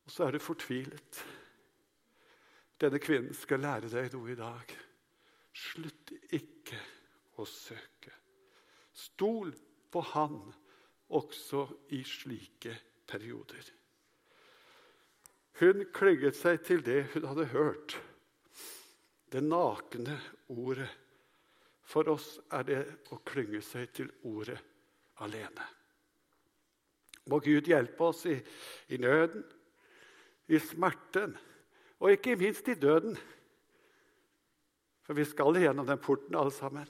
Og 0.06 0.12
så 0.12 0.28
er 0.28 0.36
du 0.36 0.44
fortvilet. 0.44 1.22
Denne 2.82 3.00
kvinnen 3.00 3.34
skal 3.36 3.64
lære 3.64 3.90
deg 3.92 4.12
noe 4.14 4.34
i 4.34 4.40
dag. 4.40 4.76
Slutt 5.56 6.12
ikke 6.36 6.80
å 7.40 7.46
søke. 7.48 8.12
Stol 8.96 9.54
på 9.92 10.04
Han 10.14 10.40
også 11.16 11.66
i 11.96 12.02
slike 12.08 12.76
perioder. 13.08 13.64
Hun 15.60 15.86
klynget 15.96 16.36
seg 16.36 16.64
til 16.68 16.84
det 16.84 17.06
hun 17.14 17.28
hadde 17.30 17.48
hørt, 17.54 17.96
det 19.32 19.44
nakne 19.44 20.18
ordet. 20.52 20.90
For 21.86 22.10
oss 22.10 22.36
er 22.54 22.66
det 22.68 22.80
å 23.14 23.20
klynge 23.28 23.62
seg 23.64 23.92
til 23.94 24.10
ordet 24.26 24.58
alene. 25.24 25.68
Må 27.30 27.40
Gud 27.42 27.70
hjelpe 27.70 28.10
oss 28.10 28.26
i, 28.30 28.36
i 28.94 29.00
nøden, 29.02 29.46
i 30.50 30.60
smerten 30.62 31.34
og 32.02 32.12
ikke 32.14 32.36
minst 32.38 32.68
i 32.70 32.78
døden. 32.78 33.16
For 35.06 35.18
vi 35.18 35.26
skal 35.26 35.58
gjennom 35.62 35.88
den 35.88 36.02
porten, 36.02 36.36
alle 36.38 36.54
sammen, 36.54 36.90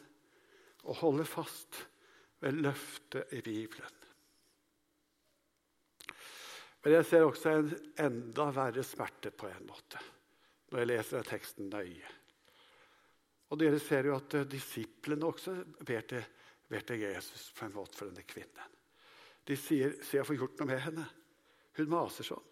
og 0.85 0.99
holde 1.01 1.25
fast 1.27 1.85
ved 2.43 2.59
løftet 2.63 3.31
i 3.35 3.41
Bibelen. 3.43 4.01
Men 6.83 6.99
jeg 6.99 7.07
ser 7.09 7.25
også 7.25 7.51
en 7.51 7.71
enda 7.97 8.51
verre 8.53 8.83
smerte 8.85 9.31
på 9.33 9.49
en 9.49 9.65
måte 9.65 10.01
når 10.69 10.81
jeg 10.81 10.89
leser 10.89 11.25
teksten 11.25 11.69
nøye. 11.71 12.11
Og 13.49 13.59
dere 13.61 13.79
ser 13.79 14.09
jo 14.09 14.15
at 14.17 14.37
disiplene 14.49 15.27
også 15.27 15.53
ber 15.85 16.07
til, 16.09 16.25
ber 16.69 16.85
til 16.87 17.03
Jesus 17.05 17.51
på 17.55 17.67
en 17.67 17.75
måte 17.75 17.97
for 17.97 18.09
denne 18.09 18.25
kvinnen. 18.25 18.73
De 19.45 19.55
sier 19.55 19.93
'Se, 20.01 20.17
jeg 20.17 20.25
får 20.25 20.37
gjort 20.37 20.59
noe 20.59 20.67
med 20.67 20.79
henne'. 20.81 21.09
Hun 21.77 21.89
maser 21.89 22.23
sånn. 22.23 22.45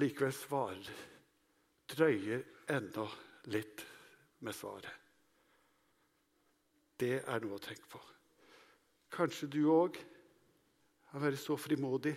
Likevel 0.00 0.32
svarer 0.32 0.90
drøyer 1.90 2.42
enda 2.70 3.06
litt 3.44 3.84
med 4.40 4.54
svaret. 4.54 4.92
Det 7.00 7.22
er 7.24 7.40
noe 7.40 7.56
å 7.56 7.62
tenke 7.62 7.88
på. 7.88 8.00
Kanskje 9.10 9.48
du 9.50 9.62
òg 9.72 9.96
har 11.10 11.20
vært 11.24 11.40
så 11.42 11.56
frimodig 11.58 12.14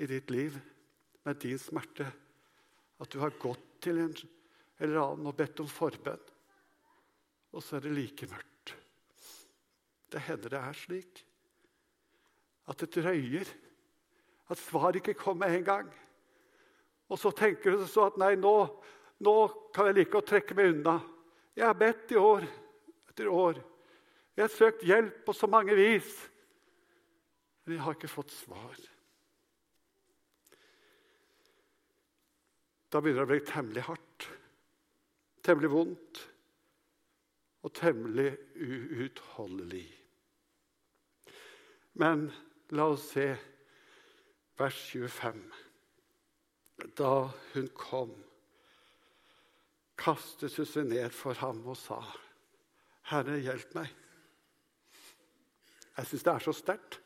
i 0.00 0.08
ditt 0.10 0.30
liv 0.30 0.58
med 1.24 1.40
din 1.40 1.58
smerte 1.60 2.06
at 3.00 3.12
du 3.12 3.20
har 3.22 3.36
gått 3.40 3.62
til 3.80 4.00
en 4.02 4.14
eller 4.80 5.00
annen 5.02 5.28
og 5.30 5.36
bedt 5.36 5.60
om 5.62 5.68
forbønn, 5.70 6.22
og 7.50 7.64
så 7.64 7.76
er 7.76 7.84
det 7.84 7.96
like 7.96 8.28
mørkt. 8.30 8.74
Det 10.10 10.22
hender 10.26 10.52
det 10.52 10.60
er 10.60 10.78
slik 10.78 11.24
at 12.70 12.78
det 12.82 13.02
drøyer, 13.02 13.48
at 14.50 14.58
svaret 14.58 15.00
ikke 15.00 15.18
kommer 15.18 15.50
en 15.50 15.64
gang. 15.66 15.88
Og 17.10 17.18
så 17.18 17.32
tenker 17.34 17.74
du 17.74 17.86
så 17.86 18.06
at 18.10 18.18
nei, 18.22 18.36
nå, 18.38 18.54
nå 19.26 19.34
kan 19.74 19.88
jeg 19.90 19.98
like 19.98 20.18
å 20.18 20.26
trekke 20.26 20.54
meg 20.58 20.74
unna. 20.74 20.96
Jeg 21.58 21.66
har 21.66 21.78
bedt 21.78 22.14
i 22.14 22.18
år 22.18 22.46
etter 23.10 23.30
år. 23.30 23.58
Jeg 24.36 24.44
har 24.46 24.54
søkt 24.54 24.86
hjelp 24.86 25.24
på 25.26 25.34
så 25.34 25.50
mange 25.50 25.74
vis. 25.78 26.12
Men 27.66 27.76
jeg 27.76 27.84
har 27.84 27.98
ikke 27.98 28.10
fått 28.10 28.30
svar. 28.34 28.78
Da 32.90 33.02
begynner 33.02 33.22
det 33.22 33.28
å 33.28 33.30
bli 33.30 33.42
temmelig 33.46 33.86
hardt, 33.86 34.06
temmelig 35.44 35.70
vondt 35.72 36.20
og 37.62 37.72
temmelig 37.76 38.32
uutholdelig. 38.56 39.88
Men 42.00 42.28
la 42.72 42.86
oss 42.94 43.10
se 43.14 43.26
vers 44.60 44.80
25. 44.92 45.40
Da 46.96 47.12
hun 47.52 47.68
kom, 47.76 48.12
kastet 50.00 50.56
hun 50.56 50.68
seg 50.68 50.88
ned 50.88 51.12
for 51.12 51.36
ham 51.42 51.60
og 51.68 51.76
sa, 51.76 52.00
'Herre, 53.10 53.40
hjelp 53.40 53.74
meg.' 53.74 53.96
Jeg 55.96 56.06
syns 56.06 56.24
det 56.24 56.32
er 56.32 56.44
så 56.44 56.52
sterkt. 56.56 57.00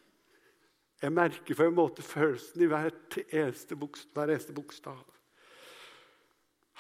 Jeg 1.03 1.13
merker 1.13 1.57
på 1.59 1.67
en 1.67 1.75
måte 1.75 2.03
følelsen 2.03 2.63
i 2.63 2.69
hver 2.71 2.95
eneste, 3.33 3.77
bokstav. 3.77 5.03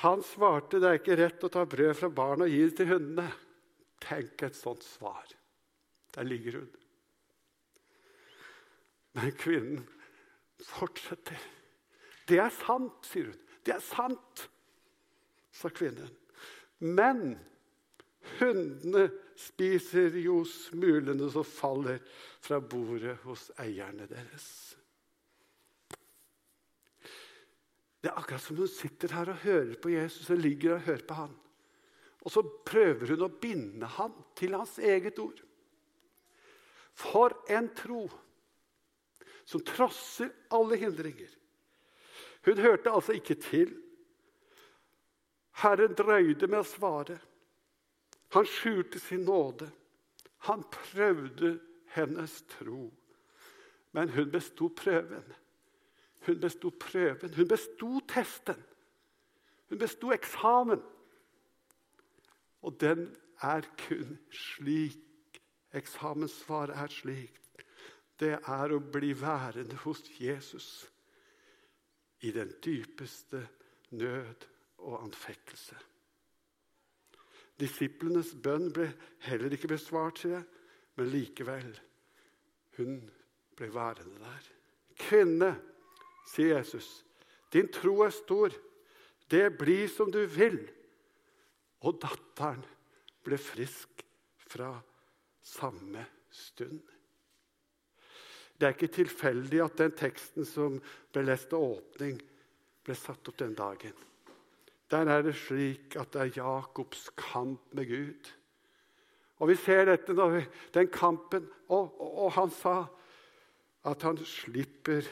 Han 0.02 0.22
svarte, 0.22 0.80
'Det 0.80 0.88
er 0.88 0.98
ikke 0.98 1.16
rett 1.16 1.44
å 1.44 1.48
ta 1.48 1.64
brød 1.64 1.94
fra 1.96 2.08
barn 2.08 2.42
og 2.42 2.48
gi 2.48 2.62
det 2.64 2.76
til 2.76 2.86
hundene.' 2.86 3.32
Tenk 4.04 4.42
et 4.42 4.56
sånt 4.56 4.82
svar. 4.84 5.24
Der 6.14 6.24
ligger 6.24 6.58
hun. 6.58 6.70
Men 9.14 9.32
kvinnen 9.32 9.86
fortsetter. 10.60 11.40
'Det 12.26 12.38
er 12.38 12.50
sant', 12.50 13.06
sier 13.06 13.30
hun. 13.30 13.40
'Det 13.64 13.74
er 13.74 13.80
sant', 13.80 14.48
sa 15.52 15.68
kvinnen. 15.68 16.10
Men 16.80 17.38
hundene 18.40 19.08
spiser 19.36 20.16
jo 20.18 20.42
smulene 20.44 21.30
som 21.30 21.44
faller 21.44 22.00
fra 22.40 22.60
bordet 22.60 23.16
hos 23.24 23.50
eierne 23.58 24.06
deres. 24.10 24.76
Det 28.04 28.10
er 28.10 28.18
akkurat 28.20 28.42
som 28.44 28.58
hun 28.60 28.68
sitter 28.68 29.14
her 29.16 29.30
og 29.32 29.40
hører 29.46 29.78
på 29.80 29.88
Jesus 29.94 30.28
og 30.28 30.36
ligger 30.36 30.74
og 30.74 30.82
hører 30.84 31.04
på 31.08 31.16
han. 31.16 31.30
Og 32.20 32.32
så 32.32 32.42
prøver 32.68 33.14
hun 33.14 33.22
å 33.24 33.32
binde 33.40 33.88
ham 33.96 34.12
til 34.36 34.52
hans 34.52 34.74
eget 34.76 35.16
ord. 35.22 35.38
For 36.92 37.32
en 37.48 37.70
tro 37.72 38.02
som 39.48 39.64
trosser 39.64 40.28
alle 40.52 40.76
hindringer. 40.82 41.30
Hun 42.44 42.60
hørte 42.60 42.92
altså 42.92 43.16
ikke 43.16 43.38
til. 43.40 43.72
Herren 45.64 45.96
drøyde 45.96 46.48
med 46.48 46.60
å 46.60 46.68
svare. 46.68 47.16
Han 48.36 48.44
skjulte 48.44 49.00
sin 49.00 49.24
nåde. 49.24 49.70
Han 50.50 50.66
prøvde 50.68 51.54
hennes 51.96 52.36
tro. 52.58 52.90
Men 53.96 54.12
hun 54.12 54.28
besto 54.28 54.68
prøven. 54.76 55.24
Hun 56.26 56.40
besto 56.40 56.70
prøven. 56.80 57.34
Hun 57.34 57.48
besto 57.48 58.00
testen. 58.08 58.64
Hun 59.68 59.78
besto 59.78 60.12
eksamen. 60.12 60.82
Og 62.62 62.80
den 62.80 63.08
er 63.42 63.66
kun 63.86 64.18
slik. 64.30 65.00
Eksamenssvaret 65.74 66.76
er 66.78 66.92
slik. 66.92 67.40
Det 68.20 68.36
er 68.38 68.72
å 68.72 68.78
bli 68.78 69.10
værende 69.18 69.76
hos 69.82 70.04
Jesus 70.20 70.68
i 72.22 72.30
den 72.32 72.52
dypeste 72.64 73.40
nød 73.90 74.46
og 74.86 75.02
anfektelse. 75.02 75.76
Disiplenes 77.60 78.32
bønn 78.42 78.70
ble 78.74 78.88
heller 79.26 79.52
ikke 79.54 79.70
besvart, 79.74 80.22
sier 80.22 80.38
jeg, 80.38 80.46
men 80.98 81.10
likevel. 81.10 81.74
Hun 82.78 82.96
ble 83.58 83.68
værende 83.74 84.18
der. 84.22 84.48
Kvinne, 84.98 85.50
sier 86.28 86.56
Jesus, 86.56 87.04
din 87.52 87.68
tro 87.72 88.00
er 88.04 88.14
stor. 88.14 88.54
Det 89.30 89.46
blir 89.58 89.88
som 89.88 90.10
du 90.12 90.24
vil. 90.26 90.58
Og 91.84 92.00
datteren 92.02 92.64
ble 93.24 93.38
frisk 93.40 94.02
fra 94.40 94.72
samme 95.44 96.04
stund. 96.32 96.82
Det 98.54 98.68
er 98.68 98.76
ikke 98.76 98.94
tilfeldig 99.02 99.60
at 99.64 99.78
den 99.80 99.94
teksten 99.98 100.46
som 100.48 100.78
ble 101.12 101.24
lest 101.26 101.50
til 101.50 101.62
åpning, 101.74 102.18
ble 102.84 102.96
satt 102.96 103.28
opp 103.28 103.38
den 103.40 103.54
dagen. 103.58 103.94
Der 104.92 105.08
er 105.10 105.24
det 105.24 105.34
slik 105.40 105.96
at 105.98 106.12
det 106.14 106.20
er 106.22 106.38
Jakobs 106.38 107.08
kamp 107.18 107.72
med 107.74 107.88
Gud. 107.88 108.30
Og 109.42 109.50
Vi 109.50 109.56
ser 109.58 109.88
dette 109.88 110.14
når 110.14 110.30
vi, 110.36 110.42
den 110.74 110.88
kampen, 110.88 111.48
og, 111.68 111.94
og, 112.00 112.10
og 112.24 112.32
han 112.36 112.52
sa 112.54 112.76
at 113.84 114.04
han 114.06 114.20
slipper 114.24 115.04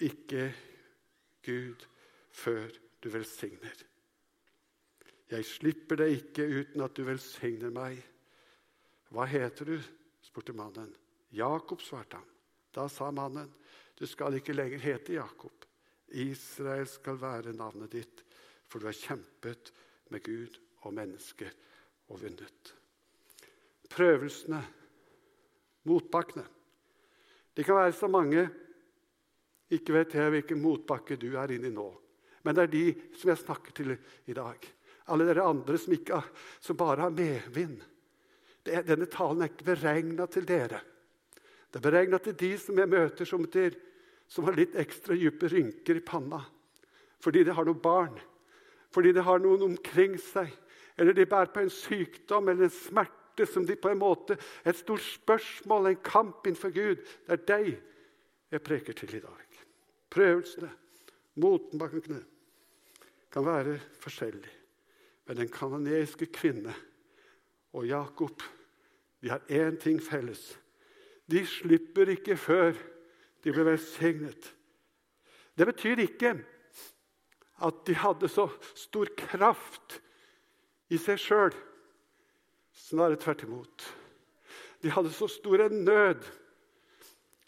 ikke 0.00 0.50
Gud 1.46 1.86
før 2.30 2.68
du 3.02 3.08
velsigner. 3.12 3.86
Jeg 5.30 5.46
slipper 5.46 6.02
deg 6.02 6.16
ikke 6.16 6.46
uten 6.48 6.82
at 6.84 6.96
du 6.96 7.04
velsigner 7.06 7.72
meg. 7.74 8.00
Hva 9.14 9.26
heter 9.30 9.74
du? 9.74 9.76
spurte 10.22 10.54
mannen. 10.54 10.90
Jakob, 11.34 11.82
svarte 11.82 12.18
han. 12.18 12.26
Da 12.74 12.86
sa 12.90 13.10
mannen, 13.14 13.50
du 13.98 14.06
skal 14.06 14.36
ikke 14.38 14.54
lenger 14.54 14.82
hete 14.82 15.16
Jakob. 15.16 15.66
Israel 16.10 16.86
skal 16.90 17.18
være 17.22 17.54
navnet 17.54 17.94
ditt 17.94 18.24
for 18.70 18.78
du 18.78 18.86
har 18.86 18.94
kjempet 18.96 19.72
med 20.14 20.22
Gud 20.22 20.58
og 20.86 20.94
mennesker 20.94 21.50
og 22.10 22.22
vunnet. 22.22 22.74
Prøvelsene, 23.90 24.62
motbakkene 25.90 26.46
De 27.56 27.64
kan 27.66 27.74
være 27.74 27.92
så 27.92 28.06
mange. 28.06 28.44
Ikke 29.70 29.94
vet 29.94 30.14
jeg 30.18 30.34
hvilken 30.34 30.62
motbakke 30.62 31.18
du 31.20 31.32
er 31.38 31.52
inne 31.54 31.70
i 31.70 31.74
nå. 31.74 31.88
Men 32.42 32.56
det 32.56 32.62
er 32.64 32.72
de 32.72 32.84
som 33.20 33.30
jeg 33.30 33.42
snakker 33.42 33.74
til 33.76 33.92
i 33.94 34.36
dag. 34.36 34.64
Alle 35.10 35.26
dere 35.28 35.46
andre 35.46 35.78
som, 35.78 35.92
ikke, 35.94 36.20
som 36.62 36.78
bare 36.78 37.06
har 37.06 37.14
medvind. 37.14 37.80
Denne 38.64 39.08
talen 39.10 39.42
er 39.42 39.50
ikke 39.50 39.68
beregna 39.72 40.26
til 40.30 40.46
dere. 40.48 40.80
Det 41.70 41.78
er 41.78 41.86
beregna 41.86 42.18
til 42.22 42.36
de 42.38 42.50
som 42.58 42.78
jeg 42.78 42.90
møter 42.90 43.28
som, 43.28 43.44
til, 43.50 43.76
som 44.30 44.46
har 44.48 44.58
litt 44.58 44.74
ekstra 44.78 45.16
dype 45.18 45.50
rynker 45.50 46.00
i 46.00 46.06
panna 46.06 46.40
fordi 47.20 47.42
de 47.44 47.52
har 47.52 47.66
noen 47.68 47.80
barn, 47.84 48.14
fordi 48.94 49.12
de 49.12 49.20
har 49.20 49.42
noen 49.42 49.66
omkring 49.66 50.14
seg, 50.24 50.48
eller 50.96 51.12
de 51.12 51.26
bærer 51.28 51.52
på 51.52 51.60
en 51.60 51.72
sykdom 51.72 52.48
eller 52.48 52.64
en 52.64 52.72
smerte 52.72 53.44
som 53.48 53.66
de 53.68 53.76
på 53.76 53.90
en 53.92 54.00
måte 54.00 54.38
Et 54.64 54.76
stort 54.76 55.04
spørsmål, 55.04 55.86
en 55.86 56.00
kamp 56.04 56.46
innenfor 56.46 56.72
Gud. 56.72 57.04
Det 57.26 57.36
er 57.36 57.44
deg 57.48 57.68
jeg 58.50 58.62
preker 58.64 58.96
til 58.96 59.14
i 59.16 59.20
dag. 59.20 59.49
Prøvelsene, 60.10 60.70
motbankene, 61.40 62.24
kan 63.30 63.46
være 63.46 63.78
forskjellige. 64.02 64.56
Men 65.26 65.36
den 65.36 65.50
kanadiske 65.52 66.26
kvinne 66.26 66.74
og 67.72 67.86
Jakob 67.86 68.42
de 69.22 69.28
har 69.30 69.44
én 69.52 69.76
ting 69.78 70.00
felles. 70.02 70.58
De 71.30 71.44
slipper 71.46 72.08
ikke 72.16 72.36
før 72.36 72.72
de 73.44 73.52
blir 73.52 73.68
velsignet. 73.68 74.48
Det 75.54 75.66
betyr 75.68 76.02
ikke 76.02 76.32
at 77.60 77.82
de 77.86 77.94
hadde 77.94 78.28
så 78.32 78.48
stor 78.74 79.12
kraft 79.16 80.00
i 80.90 80.98
seg 80.98 81.20
sjøl. 81.20 81.54
Snarere 82.72 83.20
tvert 83.20 83.44
imot. 83.44 83.86
De 84.80 84.90
hadde 84.90 85.12
så 85.12 85.28
stor 85.28 85.68
nød 85.68 86.24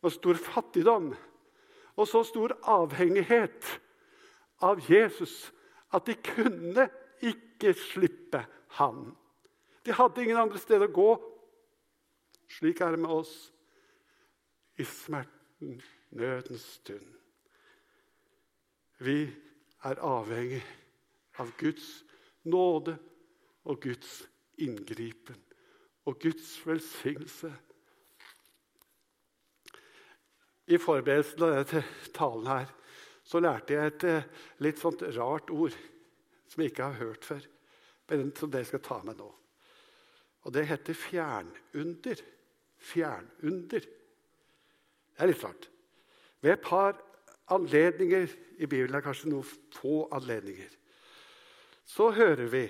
og 0.02 0.12
stor 0.12 0.38
fattigdom 0.38 1.12
og 1.96 2.08
så 2.08 2.22
stor 2.24 2.54
avhengighet 2.68 3.68
av 4.64 4.80
Jesus 4.88 5.52
at 5.92 6.06
de 6.08 6.16
kunne 6.24 6.88
ikke 7.22 7.74
slippe 7.76 8.44
ham. 8.78 9.10
De 9.84 9.92
hadde 9.92 10.22
ingen 10.22 10.40
andre 10.40 10.60
steder 10.60 10.88
å 10.88 10.94
gå. 10.94 11.10
Slik 12.52 12.80
er 12.80 12.94
det 12.94 13.02
med 13.02 13.12
oss 13.12 13.34
i 14.80 14.86
smerten, 14.88 15.80
nødens 16.16 16.64
stund. 16.78 17.06
Vi 19.02 19.26
er 19.84 20.02
avhengig 20.06 20.62
av 21.42 21.50
Guds 21.58 22.04
nåde 22.46 22.96
og 23.64 23.80
Guds 23.82 24.22
inngripen 24.62 25.38
og 26.06 26.18
Guds 26.22 26.54
velsignelse. 26.66 27.52
I 30.70 30.78
forberedelsen 30.78 31.42
av 31.42 31.54
denne 31.56 31.82
talen 32.14 32.46
her, 32.50 32.70
så 33.26 33.40
lærte 33.42 33.74
jeg 33.74 33.90
et 33.90 34.04
eh, 34.08 34.28
litt 34.62 34.80
sånt 34.82 35.02
rart 35.16 35.50
ord 35.50 35.74
som 36.50 36.62
jeg 36.62 36.72
ikke 36.72 36.90
har 36.90 37.00
hørt 37.00 37.24
før, 37.26 37.46
men 38.10 38.30
som 38.36 38.50
dere 38.52 38.68
skal 38.68 38.82
ta 38.84 38.98
med 39.06 39.18
nå. 39.18 39.28
Og 40.42 40.54
det 40.54 40.66
heter 40.68 40.98
fjernunder. 40.98 42.22
Fjernunder. 42.82 43.86
Det 43.86 45.22
er 45.22 45.30
litt 45.30 45.44
rart. 45.44 45.68
Ved 46.42 46.56
et 46.56 46.64
par 46.66 46.98
anledninger 47.54 48.26
i 48.58 48.66
Bibelen, 48.66 48.96
er 48.96 49.04
kanskje 49.04 49.30
noen 49.30 49.46
få 49.76 50.06
anledninger, 50.14 50.70
så 51.86 52.10
hører 52.14 52.48
vi 52.50 52.62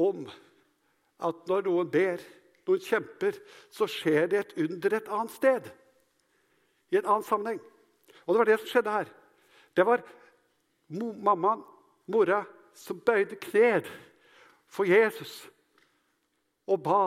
om 0.00 0.24
at 1.22 1.46
når 1.48 1.66
noen 1.68 1.90
ber, 1.92 2.22
noen 2.66 2.82
kjemper, 2.82 3.38
så 3.70 3.86
skjer 3.90 4.28
det 4.30 4.40
et 4.40 4.54
under 4.64 4.96
et 4.98 5.10
annet 5.12 5.34
sted. 5.34 5.70
I 6.92 7.00
en 7.00 7.08
annen 7.08 7.26
sammenheng. 7.26 7.60
Og 8.26 8.34
det 8.34 8.40
var 8.42 8.50
det 8.50 8.58
som 8.60 8.70
skjedde 8.70 8.96
her. 8.96 9.12
Det 9.72 9.86
var 9.86 10.04
mammaen, 10.92 11.64
mora, 12.12 12.42
som 12.76 13.00
bøyde 13.00 13.38
kned 13.40 13.88
for 14.68 14.88
Jesus 14.88 15.42
og 16.68 16.82
ba. 16.84 17.04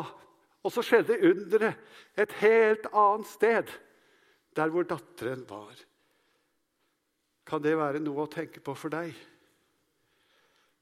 Og 0.66 0.74
så 0.74 0.82
skjedde 0.82 1.20
underet 1.22 1.78
et 2.18 2.32
helt 2.42 2.88
annet 2.90 3.30
sted, 3.30 3.70
der 4.56 4.72
hvor 4.74 4.88
datteren 4.88 5.44
var. 5.50 5.76
Kan 7.46 7.62
det 7.62 7.76
være 7.78 8.02
noe 8.02 8.26
å 8.26 8.32
tenke 8.32 8.64
på 8.64 8.74
for 8.74 8.90
deg? 8.90 9.14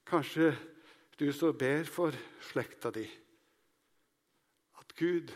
Kanskje 0.08 0.54
du 1.20 1.28
som 1.32 1.52
ber 1.56 1.84
for 1.88 2.16
slekta 2.48 2.92
di. 2.94 3.04
At 4.80 4.94
Gud 4.96 5.32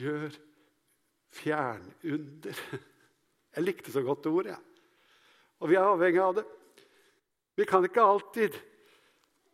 gjør 0.00 0.32
fjernunder. 1.32 2.58
Jeg 3.56 3.64
likte 3.66 3.92
så 3.92 4.02
godt 4.04 4.24
det 4.24 4.32
ordet. 4.32 4.56
Ja. 4.56 4.60
Og 5.62 5.70
vi 5.70 5.78
er 5.78 5.86
avhengig 5.86 6.20
av 6.22 6.36
det. 6.40 6.46
Vi 7.54 7.66
kan 7.68 7.84
ikke 7.84 8.02
alltid 8.02 8.56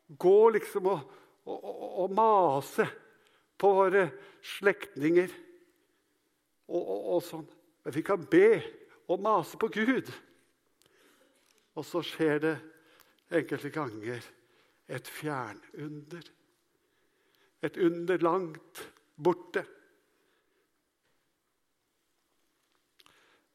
gå 0.09 0.39
liksom 0.55 0.87
og, 0.89 1.01
og, 1.45 1.59
og, 1.59 1.83
og 2.05 2.15
mase 2.17 2.87
på 3.59 3.73
våre 3.75 4.07
slektninger 4.57 5.35
og, 6.69 7.19
sånn. 7.25 7.47
Men 7.85 7.95
vi 7.97 8.05
kan 8.07 8.25
be 8.31 8.61
og 9.09 9.23
mase 9.25 9.59
på 9.61 9.71
Gud. 9.73 10.11
Og 11.79 11.87
så 11.87 12.03
skjer 12.05 12.43
det 12.45 12.57
enkelte 13.39 13.73
ganger 13.73 14.25
et 14.89 15.09
fjernunder. 15.09 16.25
Et 17.65 17.81
under 17.83 18.23
langt 18.23 18.83
borte. 19.17 19.65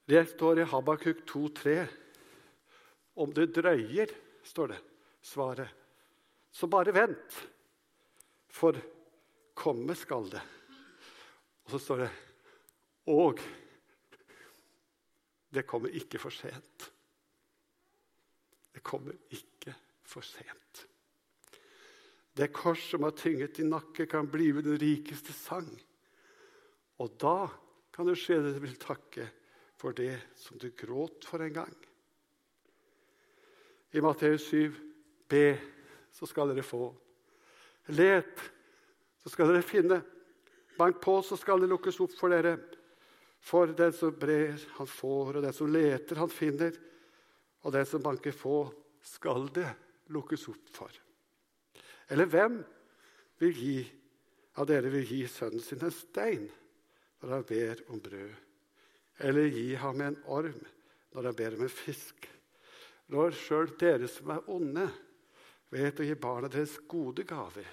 Det 0.06 0.26
står 0.30 0.60
i 0.60 0.68
Habakuk 0.68 1.24
2,3. 1.30 1.88
Om 3.16 3.34
det 3.34 3.54
drøyer, 3.56 4.12
står 4.44 4.74
det, 4.74 4.80
svaret, 5.22 5.70
så 6.52 6.68
bare 6.68 6.94
vent, 6.94 7.38
for 8.52 8.78
komme 9.56 9.96
skal 9.96 10.28
det. 10.34 10.42
Og 11.64 11.76
så 11.76 11.80
står 11.80 12.04
det 12.04 12.12
Og 13.14 13.40
det 15.54 15.66
kommer 15.68 15.94
ikke 15.94 16.20
for 16.20 16.34
sent. 16.34 16.90
Det 18.74 18.82
kommer 18.84 19.14
ikke 19.30 19.76
for 20.08 20.26
sent. 20.26 20.86
Det 22.34 22.48
kors 22.56 22.82
som 22.90 23.04
har 23.06 23.14
tynget 23.14 23.60
din 23.60 23.70
nakke, 23.70 24.08
kan 24.10 24.32
blive 24.32 24.64
den 24.66 24.80
rikeste 24.82 25.34
sang. 25.34 25.70
Og 26.98 27.14
da 27.22 27.46
kan 27.94 28.10
det 28.10 28.18
skje 28.18 28.40
det 28.42 28.56
du 28.56 28.64
vil 28.64 28.80
takke 28.82 29.28
for 29.84 29.92
det 29.92 30.16
som 30.40 30.58
du 30.58 30.70
gråt 30.70 31.26
for 31.28 31.44
en 31.44 31.54
gang. 31.54 31.74
I 33.92 34.02
Matteus 34.02 34.46
7, 34.48 34.72
be, 35.28 35.58
så 36.12 36.28
skal 36.30 36.54
dere 36.54 36.64
få. 36.64 36.86
Let, 37.92 38.40
så 39.20 39.34
skal 39.34 39.52
dere 39.52 39.66
finne. 39.68 39.98
Bank 40.78 41.02
på, 41.04 41.18
så 41.28 41.36
skal 41.36 41.60
det 41.60 41.68
lukkes 41.68 42.00
opp 42.00 42.16
for 42.16 42.32
dere. 42.32 42.56
For 43.44 43.76
den 43.76 43.92
som 43.98 44.16
brer, 44.16 44.56
han 44.78 44.88
får, 44.88 45.34
og 45.36 45.44
den 45.44 45.58
som 45.60 45.76
leter, 45.76 46.22
han 46.24 46.32
finner. 46.32 46.80
Og 47.68 47.76
den 47.76 47.90
som 47.90 48.06
banker 48.08 48.32
få, 48.32 48.64
skal 49.04 49.50
det 49.52 49.68
lukkes 50.16 50.48
opp 50.54 50.72
for. 50.72 50.96
Eller 52.08 52.32
hvem 52.32 52.56
vil 53.44 53.60
gi, 53.60 53.76
av 54.56 54.72
dere 54.72 54.96
vil 54.96 55.12
gi 55.12 55.22
sønnen 55.28 55.60
sin 55.66 55.84
en 55.84 55.92
stein 55.92 56.48
når 57.20 57.36
han 57.36 57.48
ber 57.52 57.86
om 57.92 58.00
brød? 58.00 58.53
Eller 59.20 59.52
gi 59.54 59.74
ham 59.78 60.02
en 60.02 60.18
orm 60.26 60.62
når 61.14 61.30
han 61.30 61.38
ber 61.38 61.58
om 61.58 61.66
en 61.66 61.74
fisk? 61.74 62.28
Når 63.14 63.36
sjøl 63.38 63.74
dere 63.80 64.08
som 64.10 64.32
er 64.34 64.48
onde, 64.50 64.88
vet 65.74 66.00
å 66.00 66.06
gi 66.06 66.16
barna 66.18 66.50
deres 66.52 66.78
gode 66.90 67.26
gaver, 67.28 67.70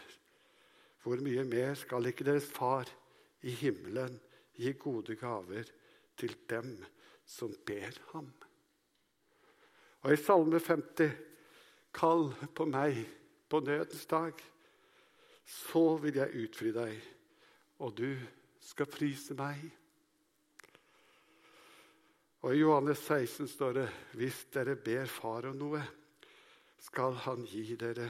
hvor 1.04 1.20
mye 1.24 1.44
mer 1.48 1.76
skal 1.78 2.08
ikke 2.10 2.26
deres 2.28 2.48
far 2.50 2.88
i 3.40 3.54
himmelen 3.56 4.18
gi 4.56 4.72
gode 4.80 5.16
gaver 5.20 5.68
til 6.20 6.34
dem 6.50 6.74
som 7.24 7.52
ber 7.66 7.96
ham? 8.12 8.28
Og 10.00 10.12
i 10.12 10.20
Salme 10.20 10.60
50.: 10.60 11.10
Kall 11.92 12.30
på 12.54 12.64
meg 12.64 13.00
på 13.50 13.60
nødens 13.60 14.06
dag, 14.06 14.32
så 15.44 15.96
vil 15.96 16.20
jeg 16.20 16.44
utfri 16.44 16.72
deg, 16.72 17.00
og 17.82 17.96
du 17.98 18.14
skal 18.62 18.86
prise 18.86 19.34
meg. 19.34 19.64
Og 22.40 22.54
I 22.56 22.62
Johannes 22.62 23.02
16 23.04 23.48
står 23.52 23.74
det 23.76 23.86
hvis 24.16 24.44
dere 24.54 24.78
ber 24.80 25.08
Far 25.12 25.50
om 25.50 25.58
noe, 25.60 25.80
skal 26.80 27.18
Han 27.26 27.44
gi 27.44 27.76
dere 27.76 28.08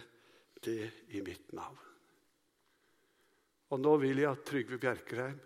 det 0.63 1.09
i 1.17 1.23
mitt 1.27 1.51
navn. 1.57 1.79
Og 3.71 3.81
nå 3.81 3.97
vil 4.03 4.23
jeg 4.23 4.31
at 4.31 4.45
Trygve 4.47 4.79
Bjerkreim 4.83 5.39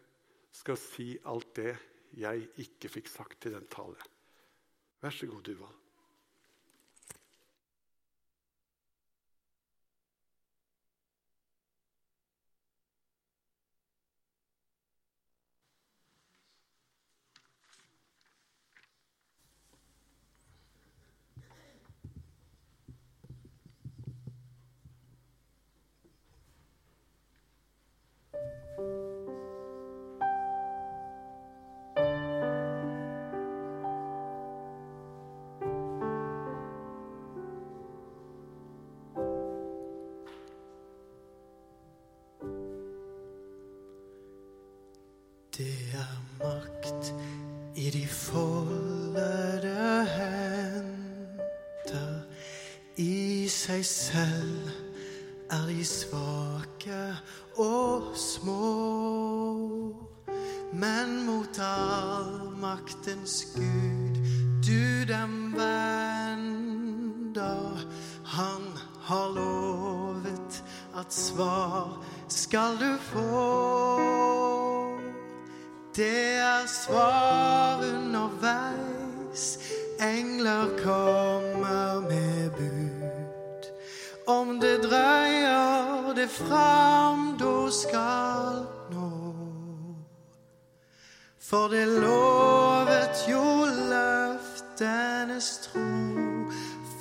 skal 0.54 0.78
si 0.80 1.14
alt 1.28 1.54
det 1.56 1.72
jeg 2.20 2.44
ikke 2.64 2.90
fikk 2.92 3.08
sagt 3.10 3.48
i 3.48 3.54
den 3.54 3.66
talen. 3.72 4.12
Vær 5.00 5.12
så 5.12 5.28
god, 5.28 5.42
Duvald. 5.44 5.83
De 47.94 48.08
foldede 48.08 50.06
hender. 50.16 52.20
I 52.96 53.48
seg 53.48 53.84
selv 53.86 54.68
er 55.50 55.66
de 55.68 55.84
svake 55.86 57.16
og 57.56 58.02
små. 58.18 59.94
Men 60.72 61.26
mot 61.26 61.58
allmaktens 61.62 63.46
Gud 63.54 64.14
du 64.66 65.04
dem 65.12 65.54
vender. 65.54 66.66
Han 68.24 68.62
har 69.02 69.28
lovet 69.34 70.64
at 70.98 71.14
svar 71.14 72.04
skal 72.28 72.76
du 72.80 72.96
få. 73.12 73.74
Det 75.96 76.34
er 76.34 76.66
svar 76.66 77.53
underveis. 79.34 79.58
Engler 80.00 80.68
kommer 80.84 82.00
med 82.00 82.50
bud. 82.50 83.70
Om 84.26 84.60
det 84.60 84.82
drøyer 84.82 86.14
det 86.14 86.30
fram, 86.30 87.38
da 87.38 87.70
skal 87.70 88.66
nå. 88.90 89.34
For 91.40 91.68
det 91.68 91.86
lovet 91.88 93.24
jo 93.28 93.66
løftenes 93.90 95.58
tro. 95.62 95.80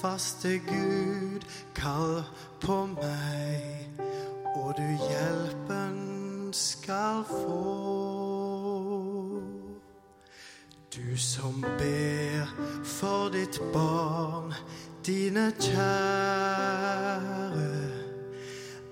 Faste 0.02 0.60
Gud, 0.68 1.42
kall 1.76 2.24
på 2.62 2.86
meg, 2.86 3.90
og 4.56 4.74
du 4.78 4.88
hjelpen 5.10 6.52
skal 6.52 7.24
få. 7.28 8.03
Du 10.94 11.18
som 11.18 11.66
ber 11.80 12.48
for 12.86 13.30
ditt 13.30 13.62
barn, 13.74 14.54
dine 15.06 15.52
kjære, 15.60 17.24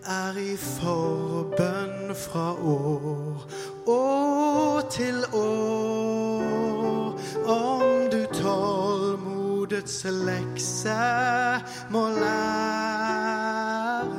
er 0.06 0.38
i 0.42 0.58
forbønn 0.58 2.16
fra 2.18 2.54
år 2.58 3.46
og 3.86 4.90
til 4.90 5.26
år. 5.34 7.20
Om 7.46 8.10
du 8.12 8.26
tålmodets 8.34 10.06
lekse 10.26 11.02
må 11.94 12.08
lære, 12.18 14.10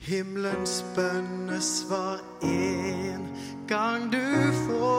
himmelens 0.00 0.84
bønnesvar 0.96 2.18
en 2.42 3.28
gang 3.68 4.12
du 4.12 4.52
får. 4.64 4.97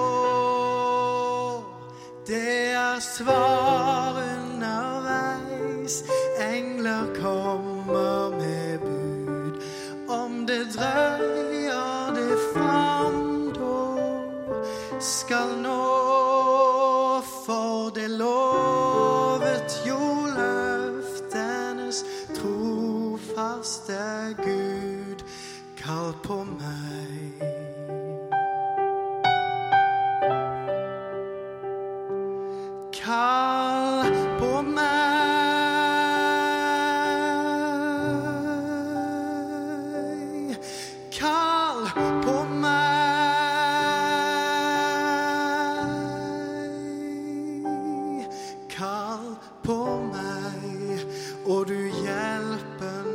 Kall 48.80 49.34
på 49.64 49.76
meg, 50.08 51.02
og 51.44 51.68
du 51.68 51.76
hjelpen 52.00 53.12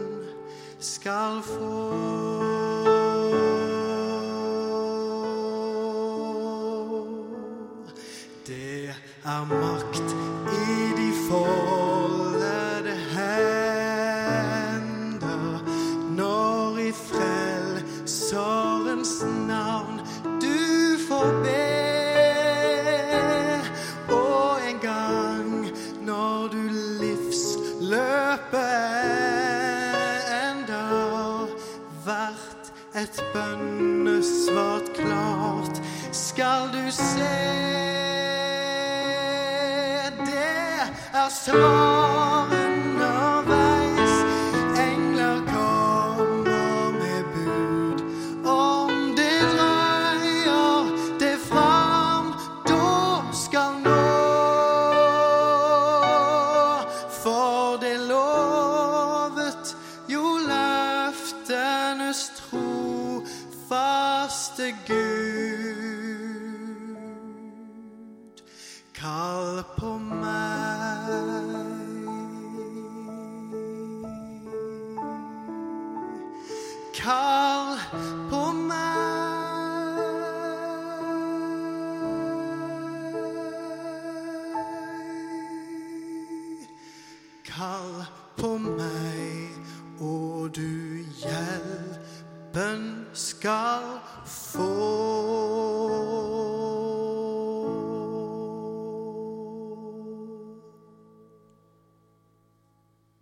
skal 0.77 1.41
få. 1.41 2.24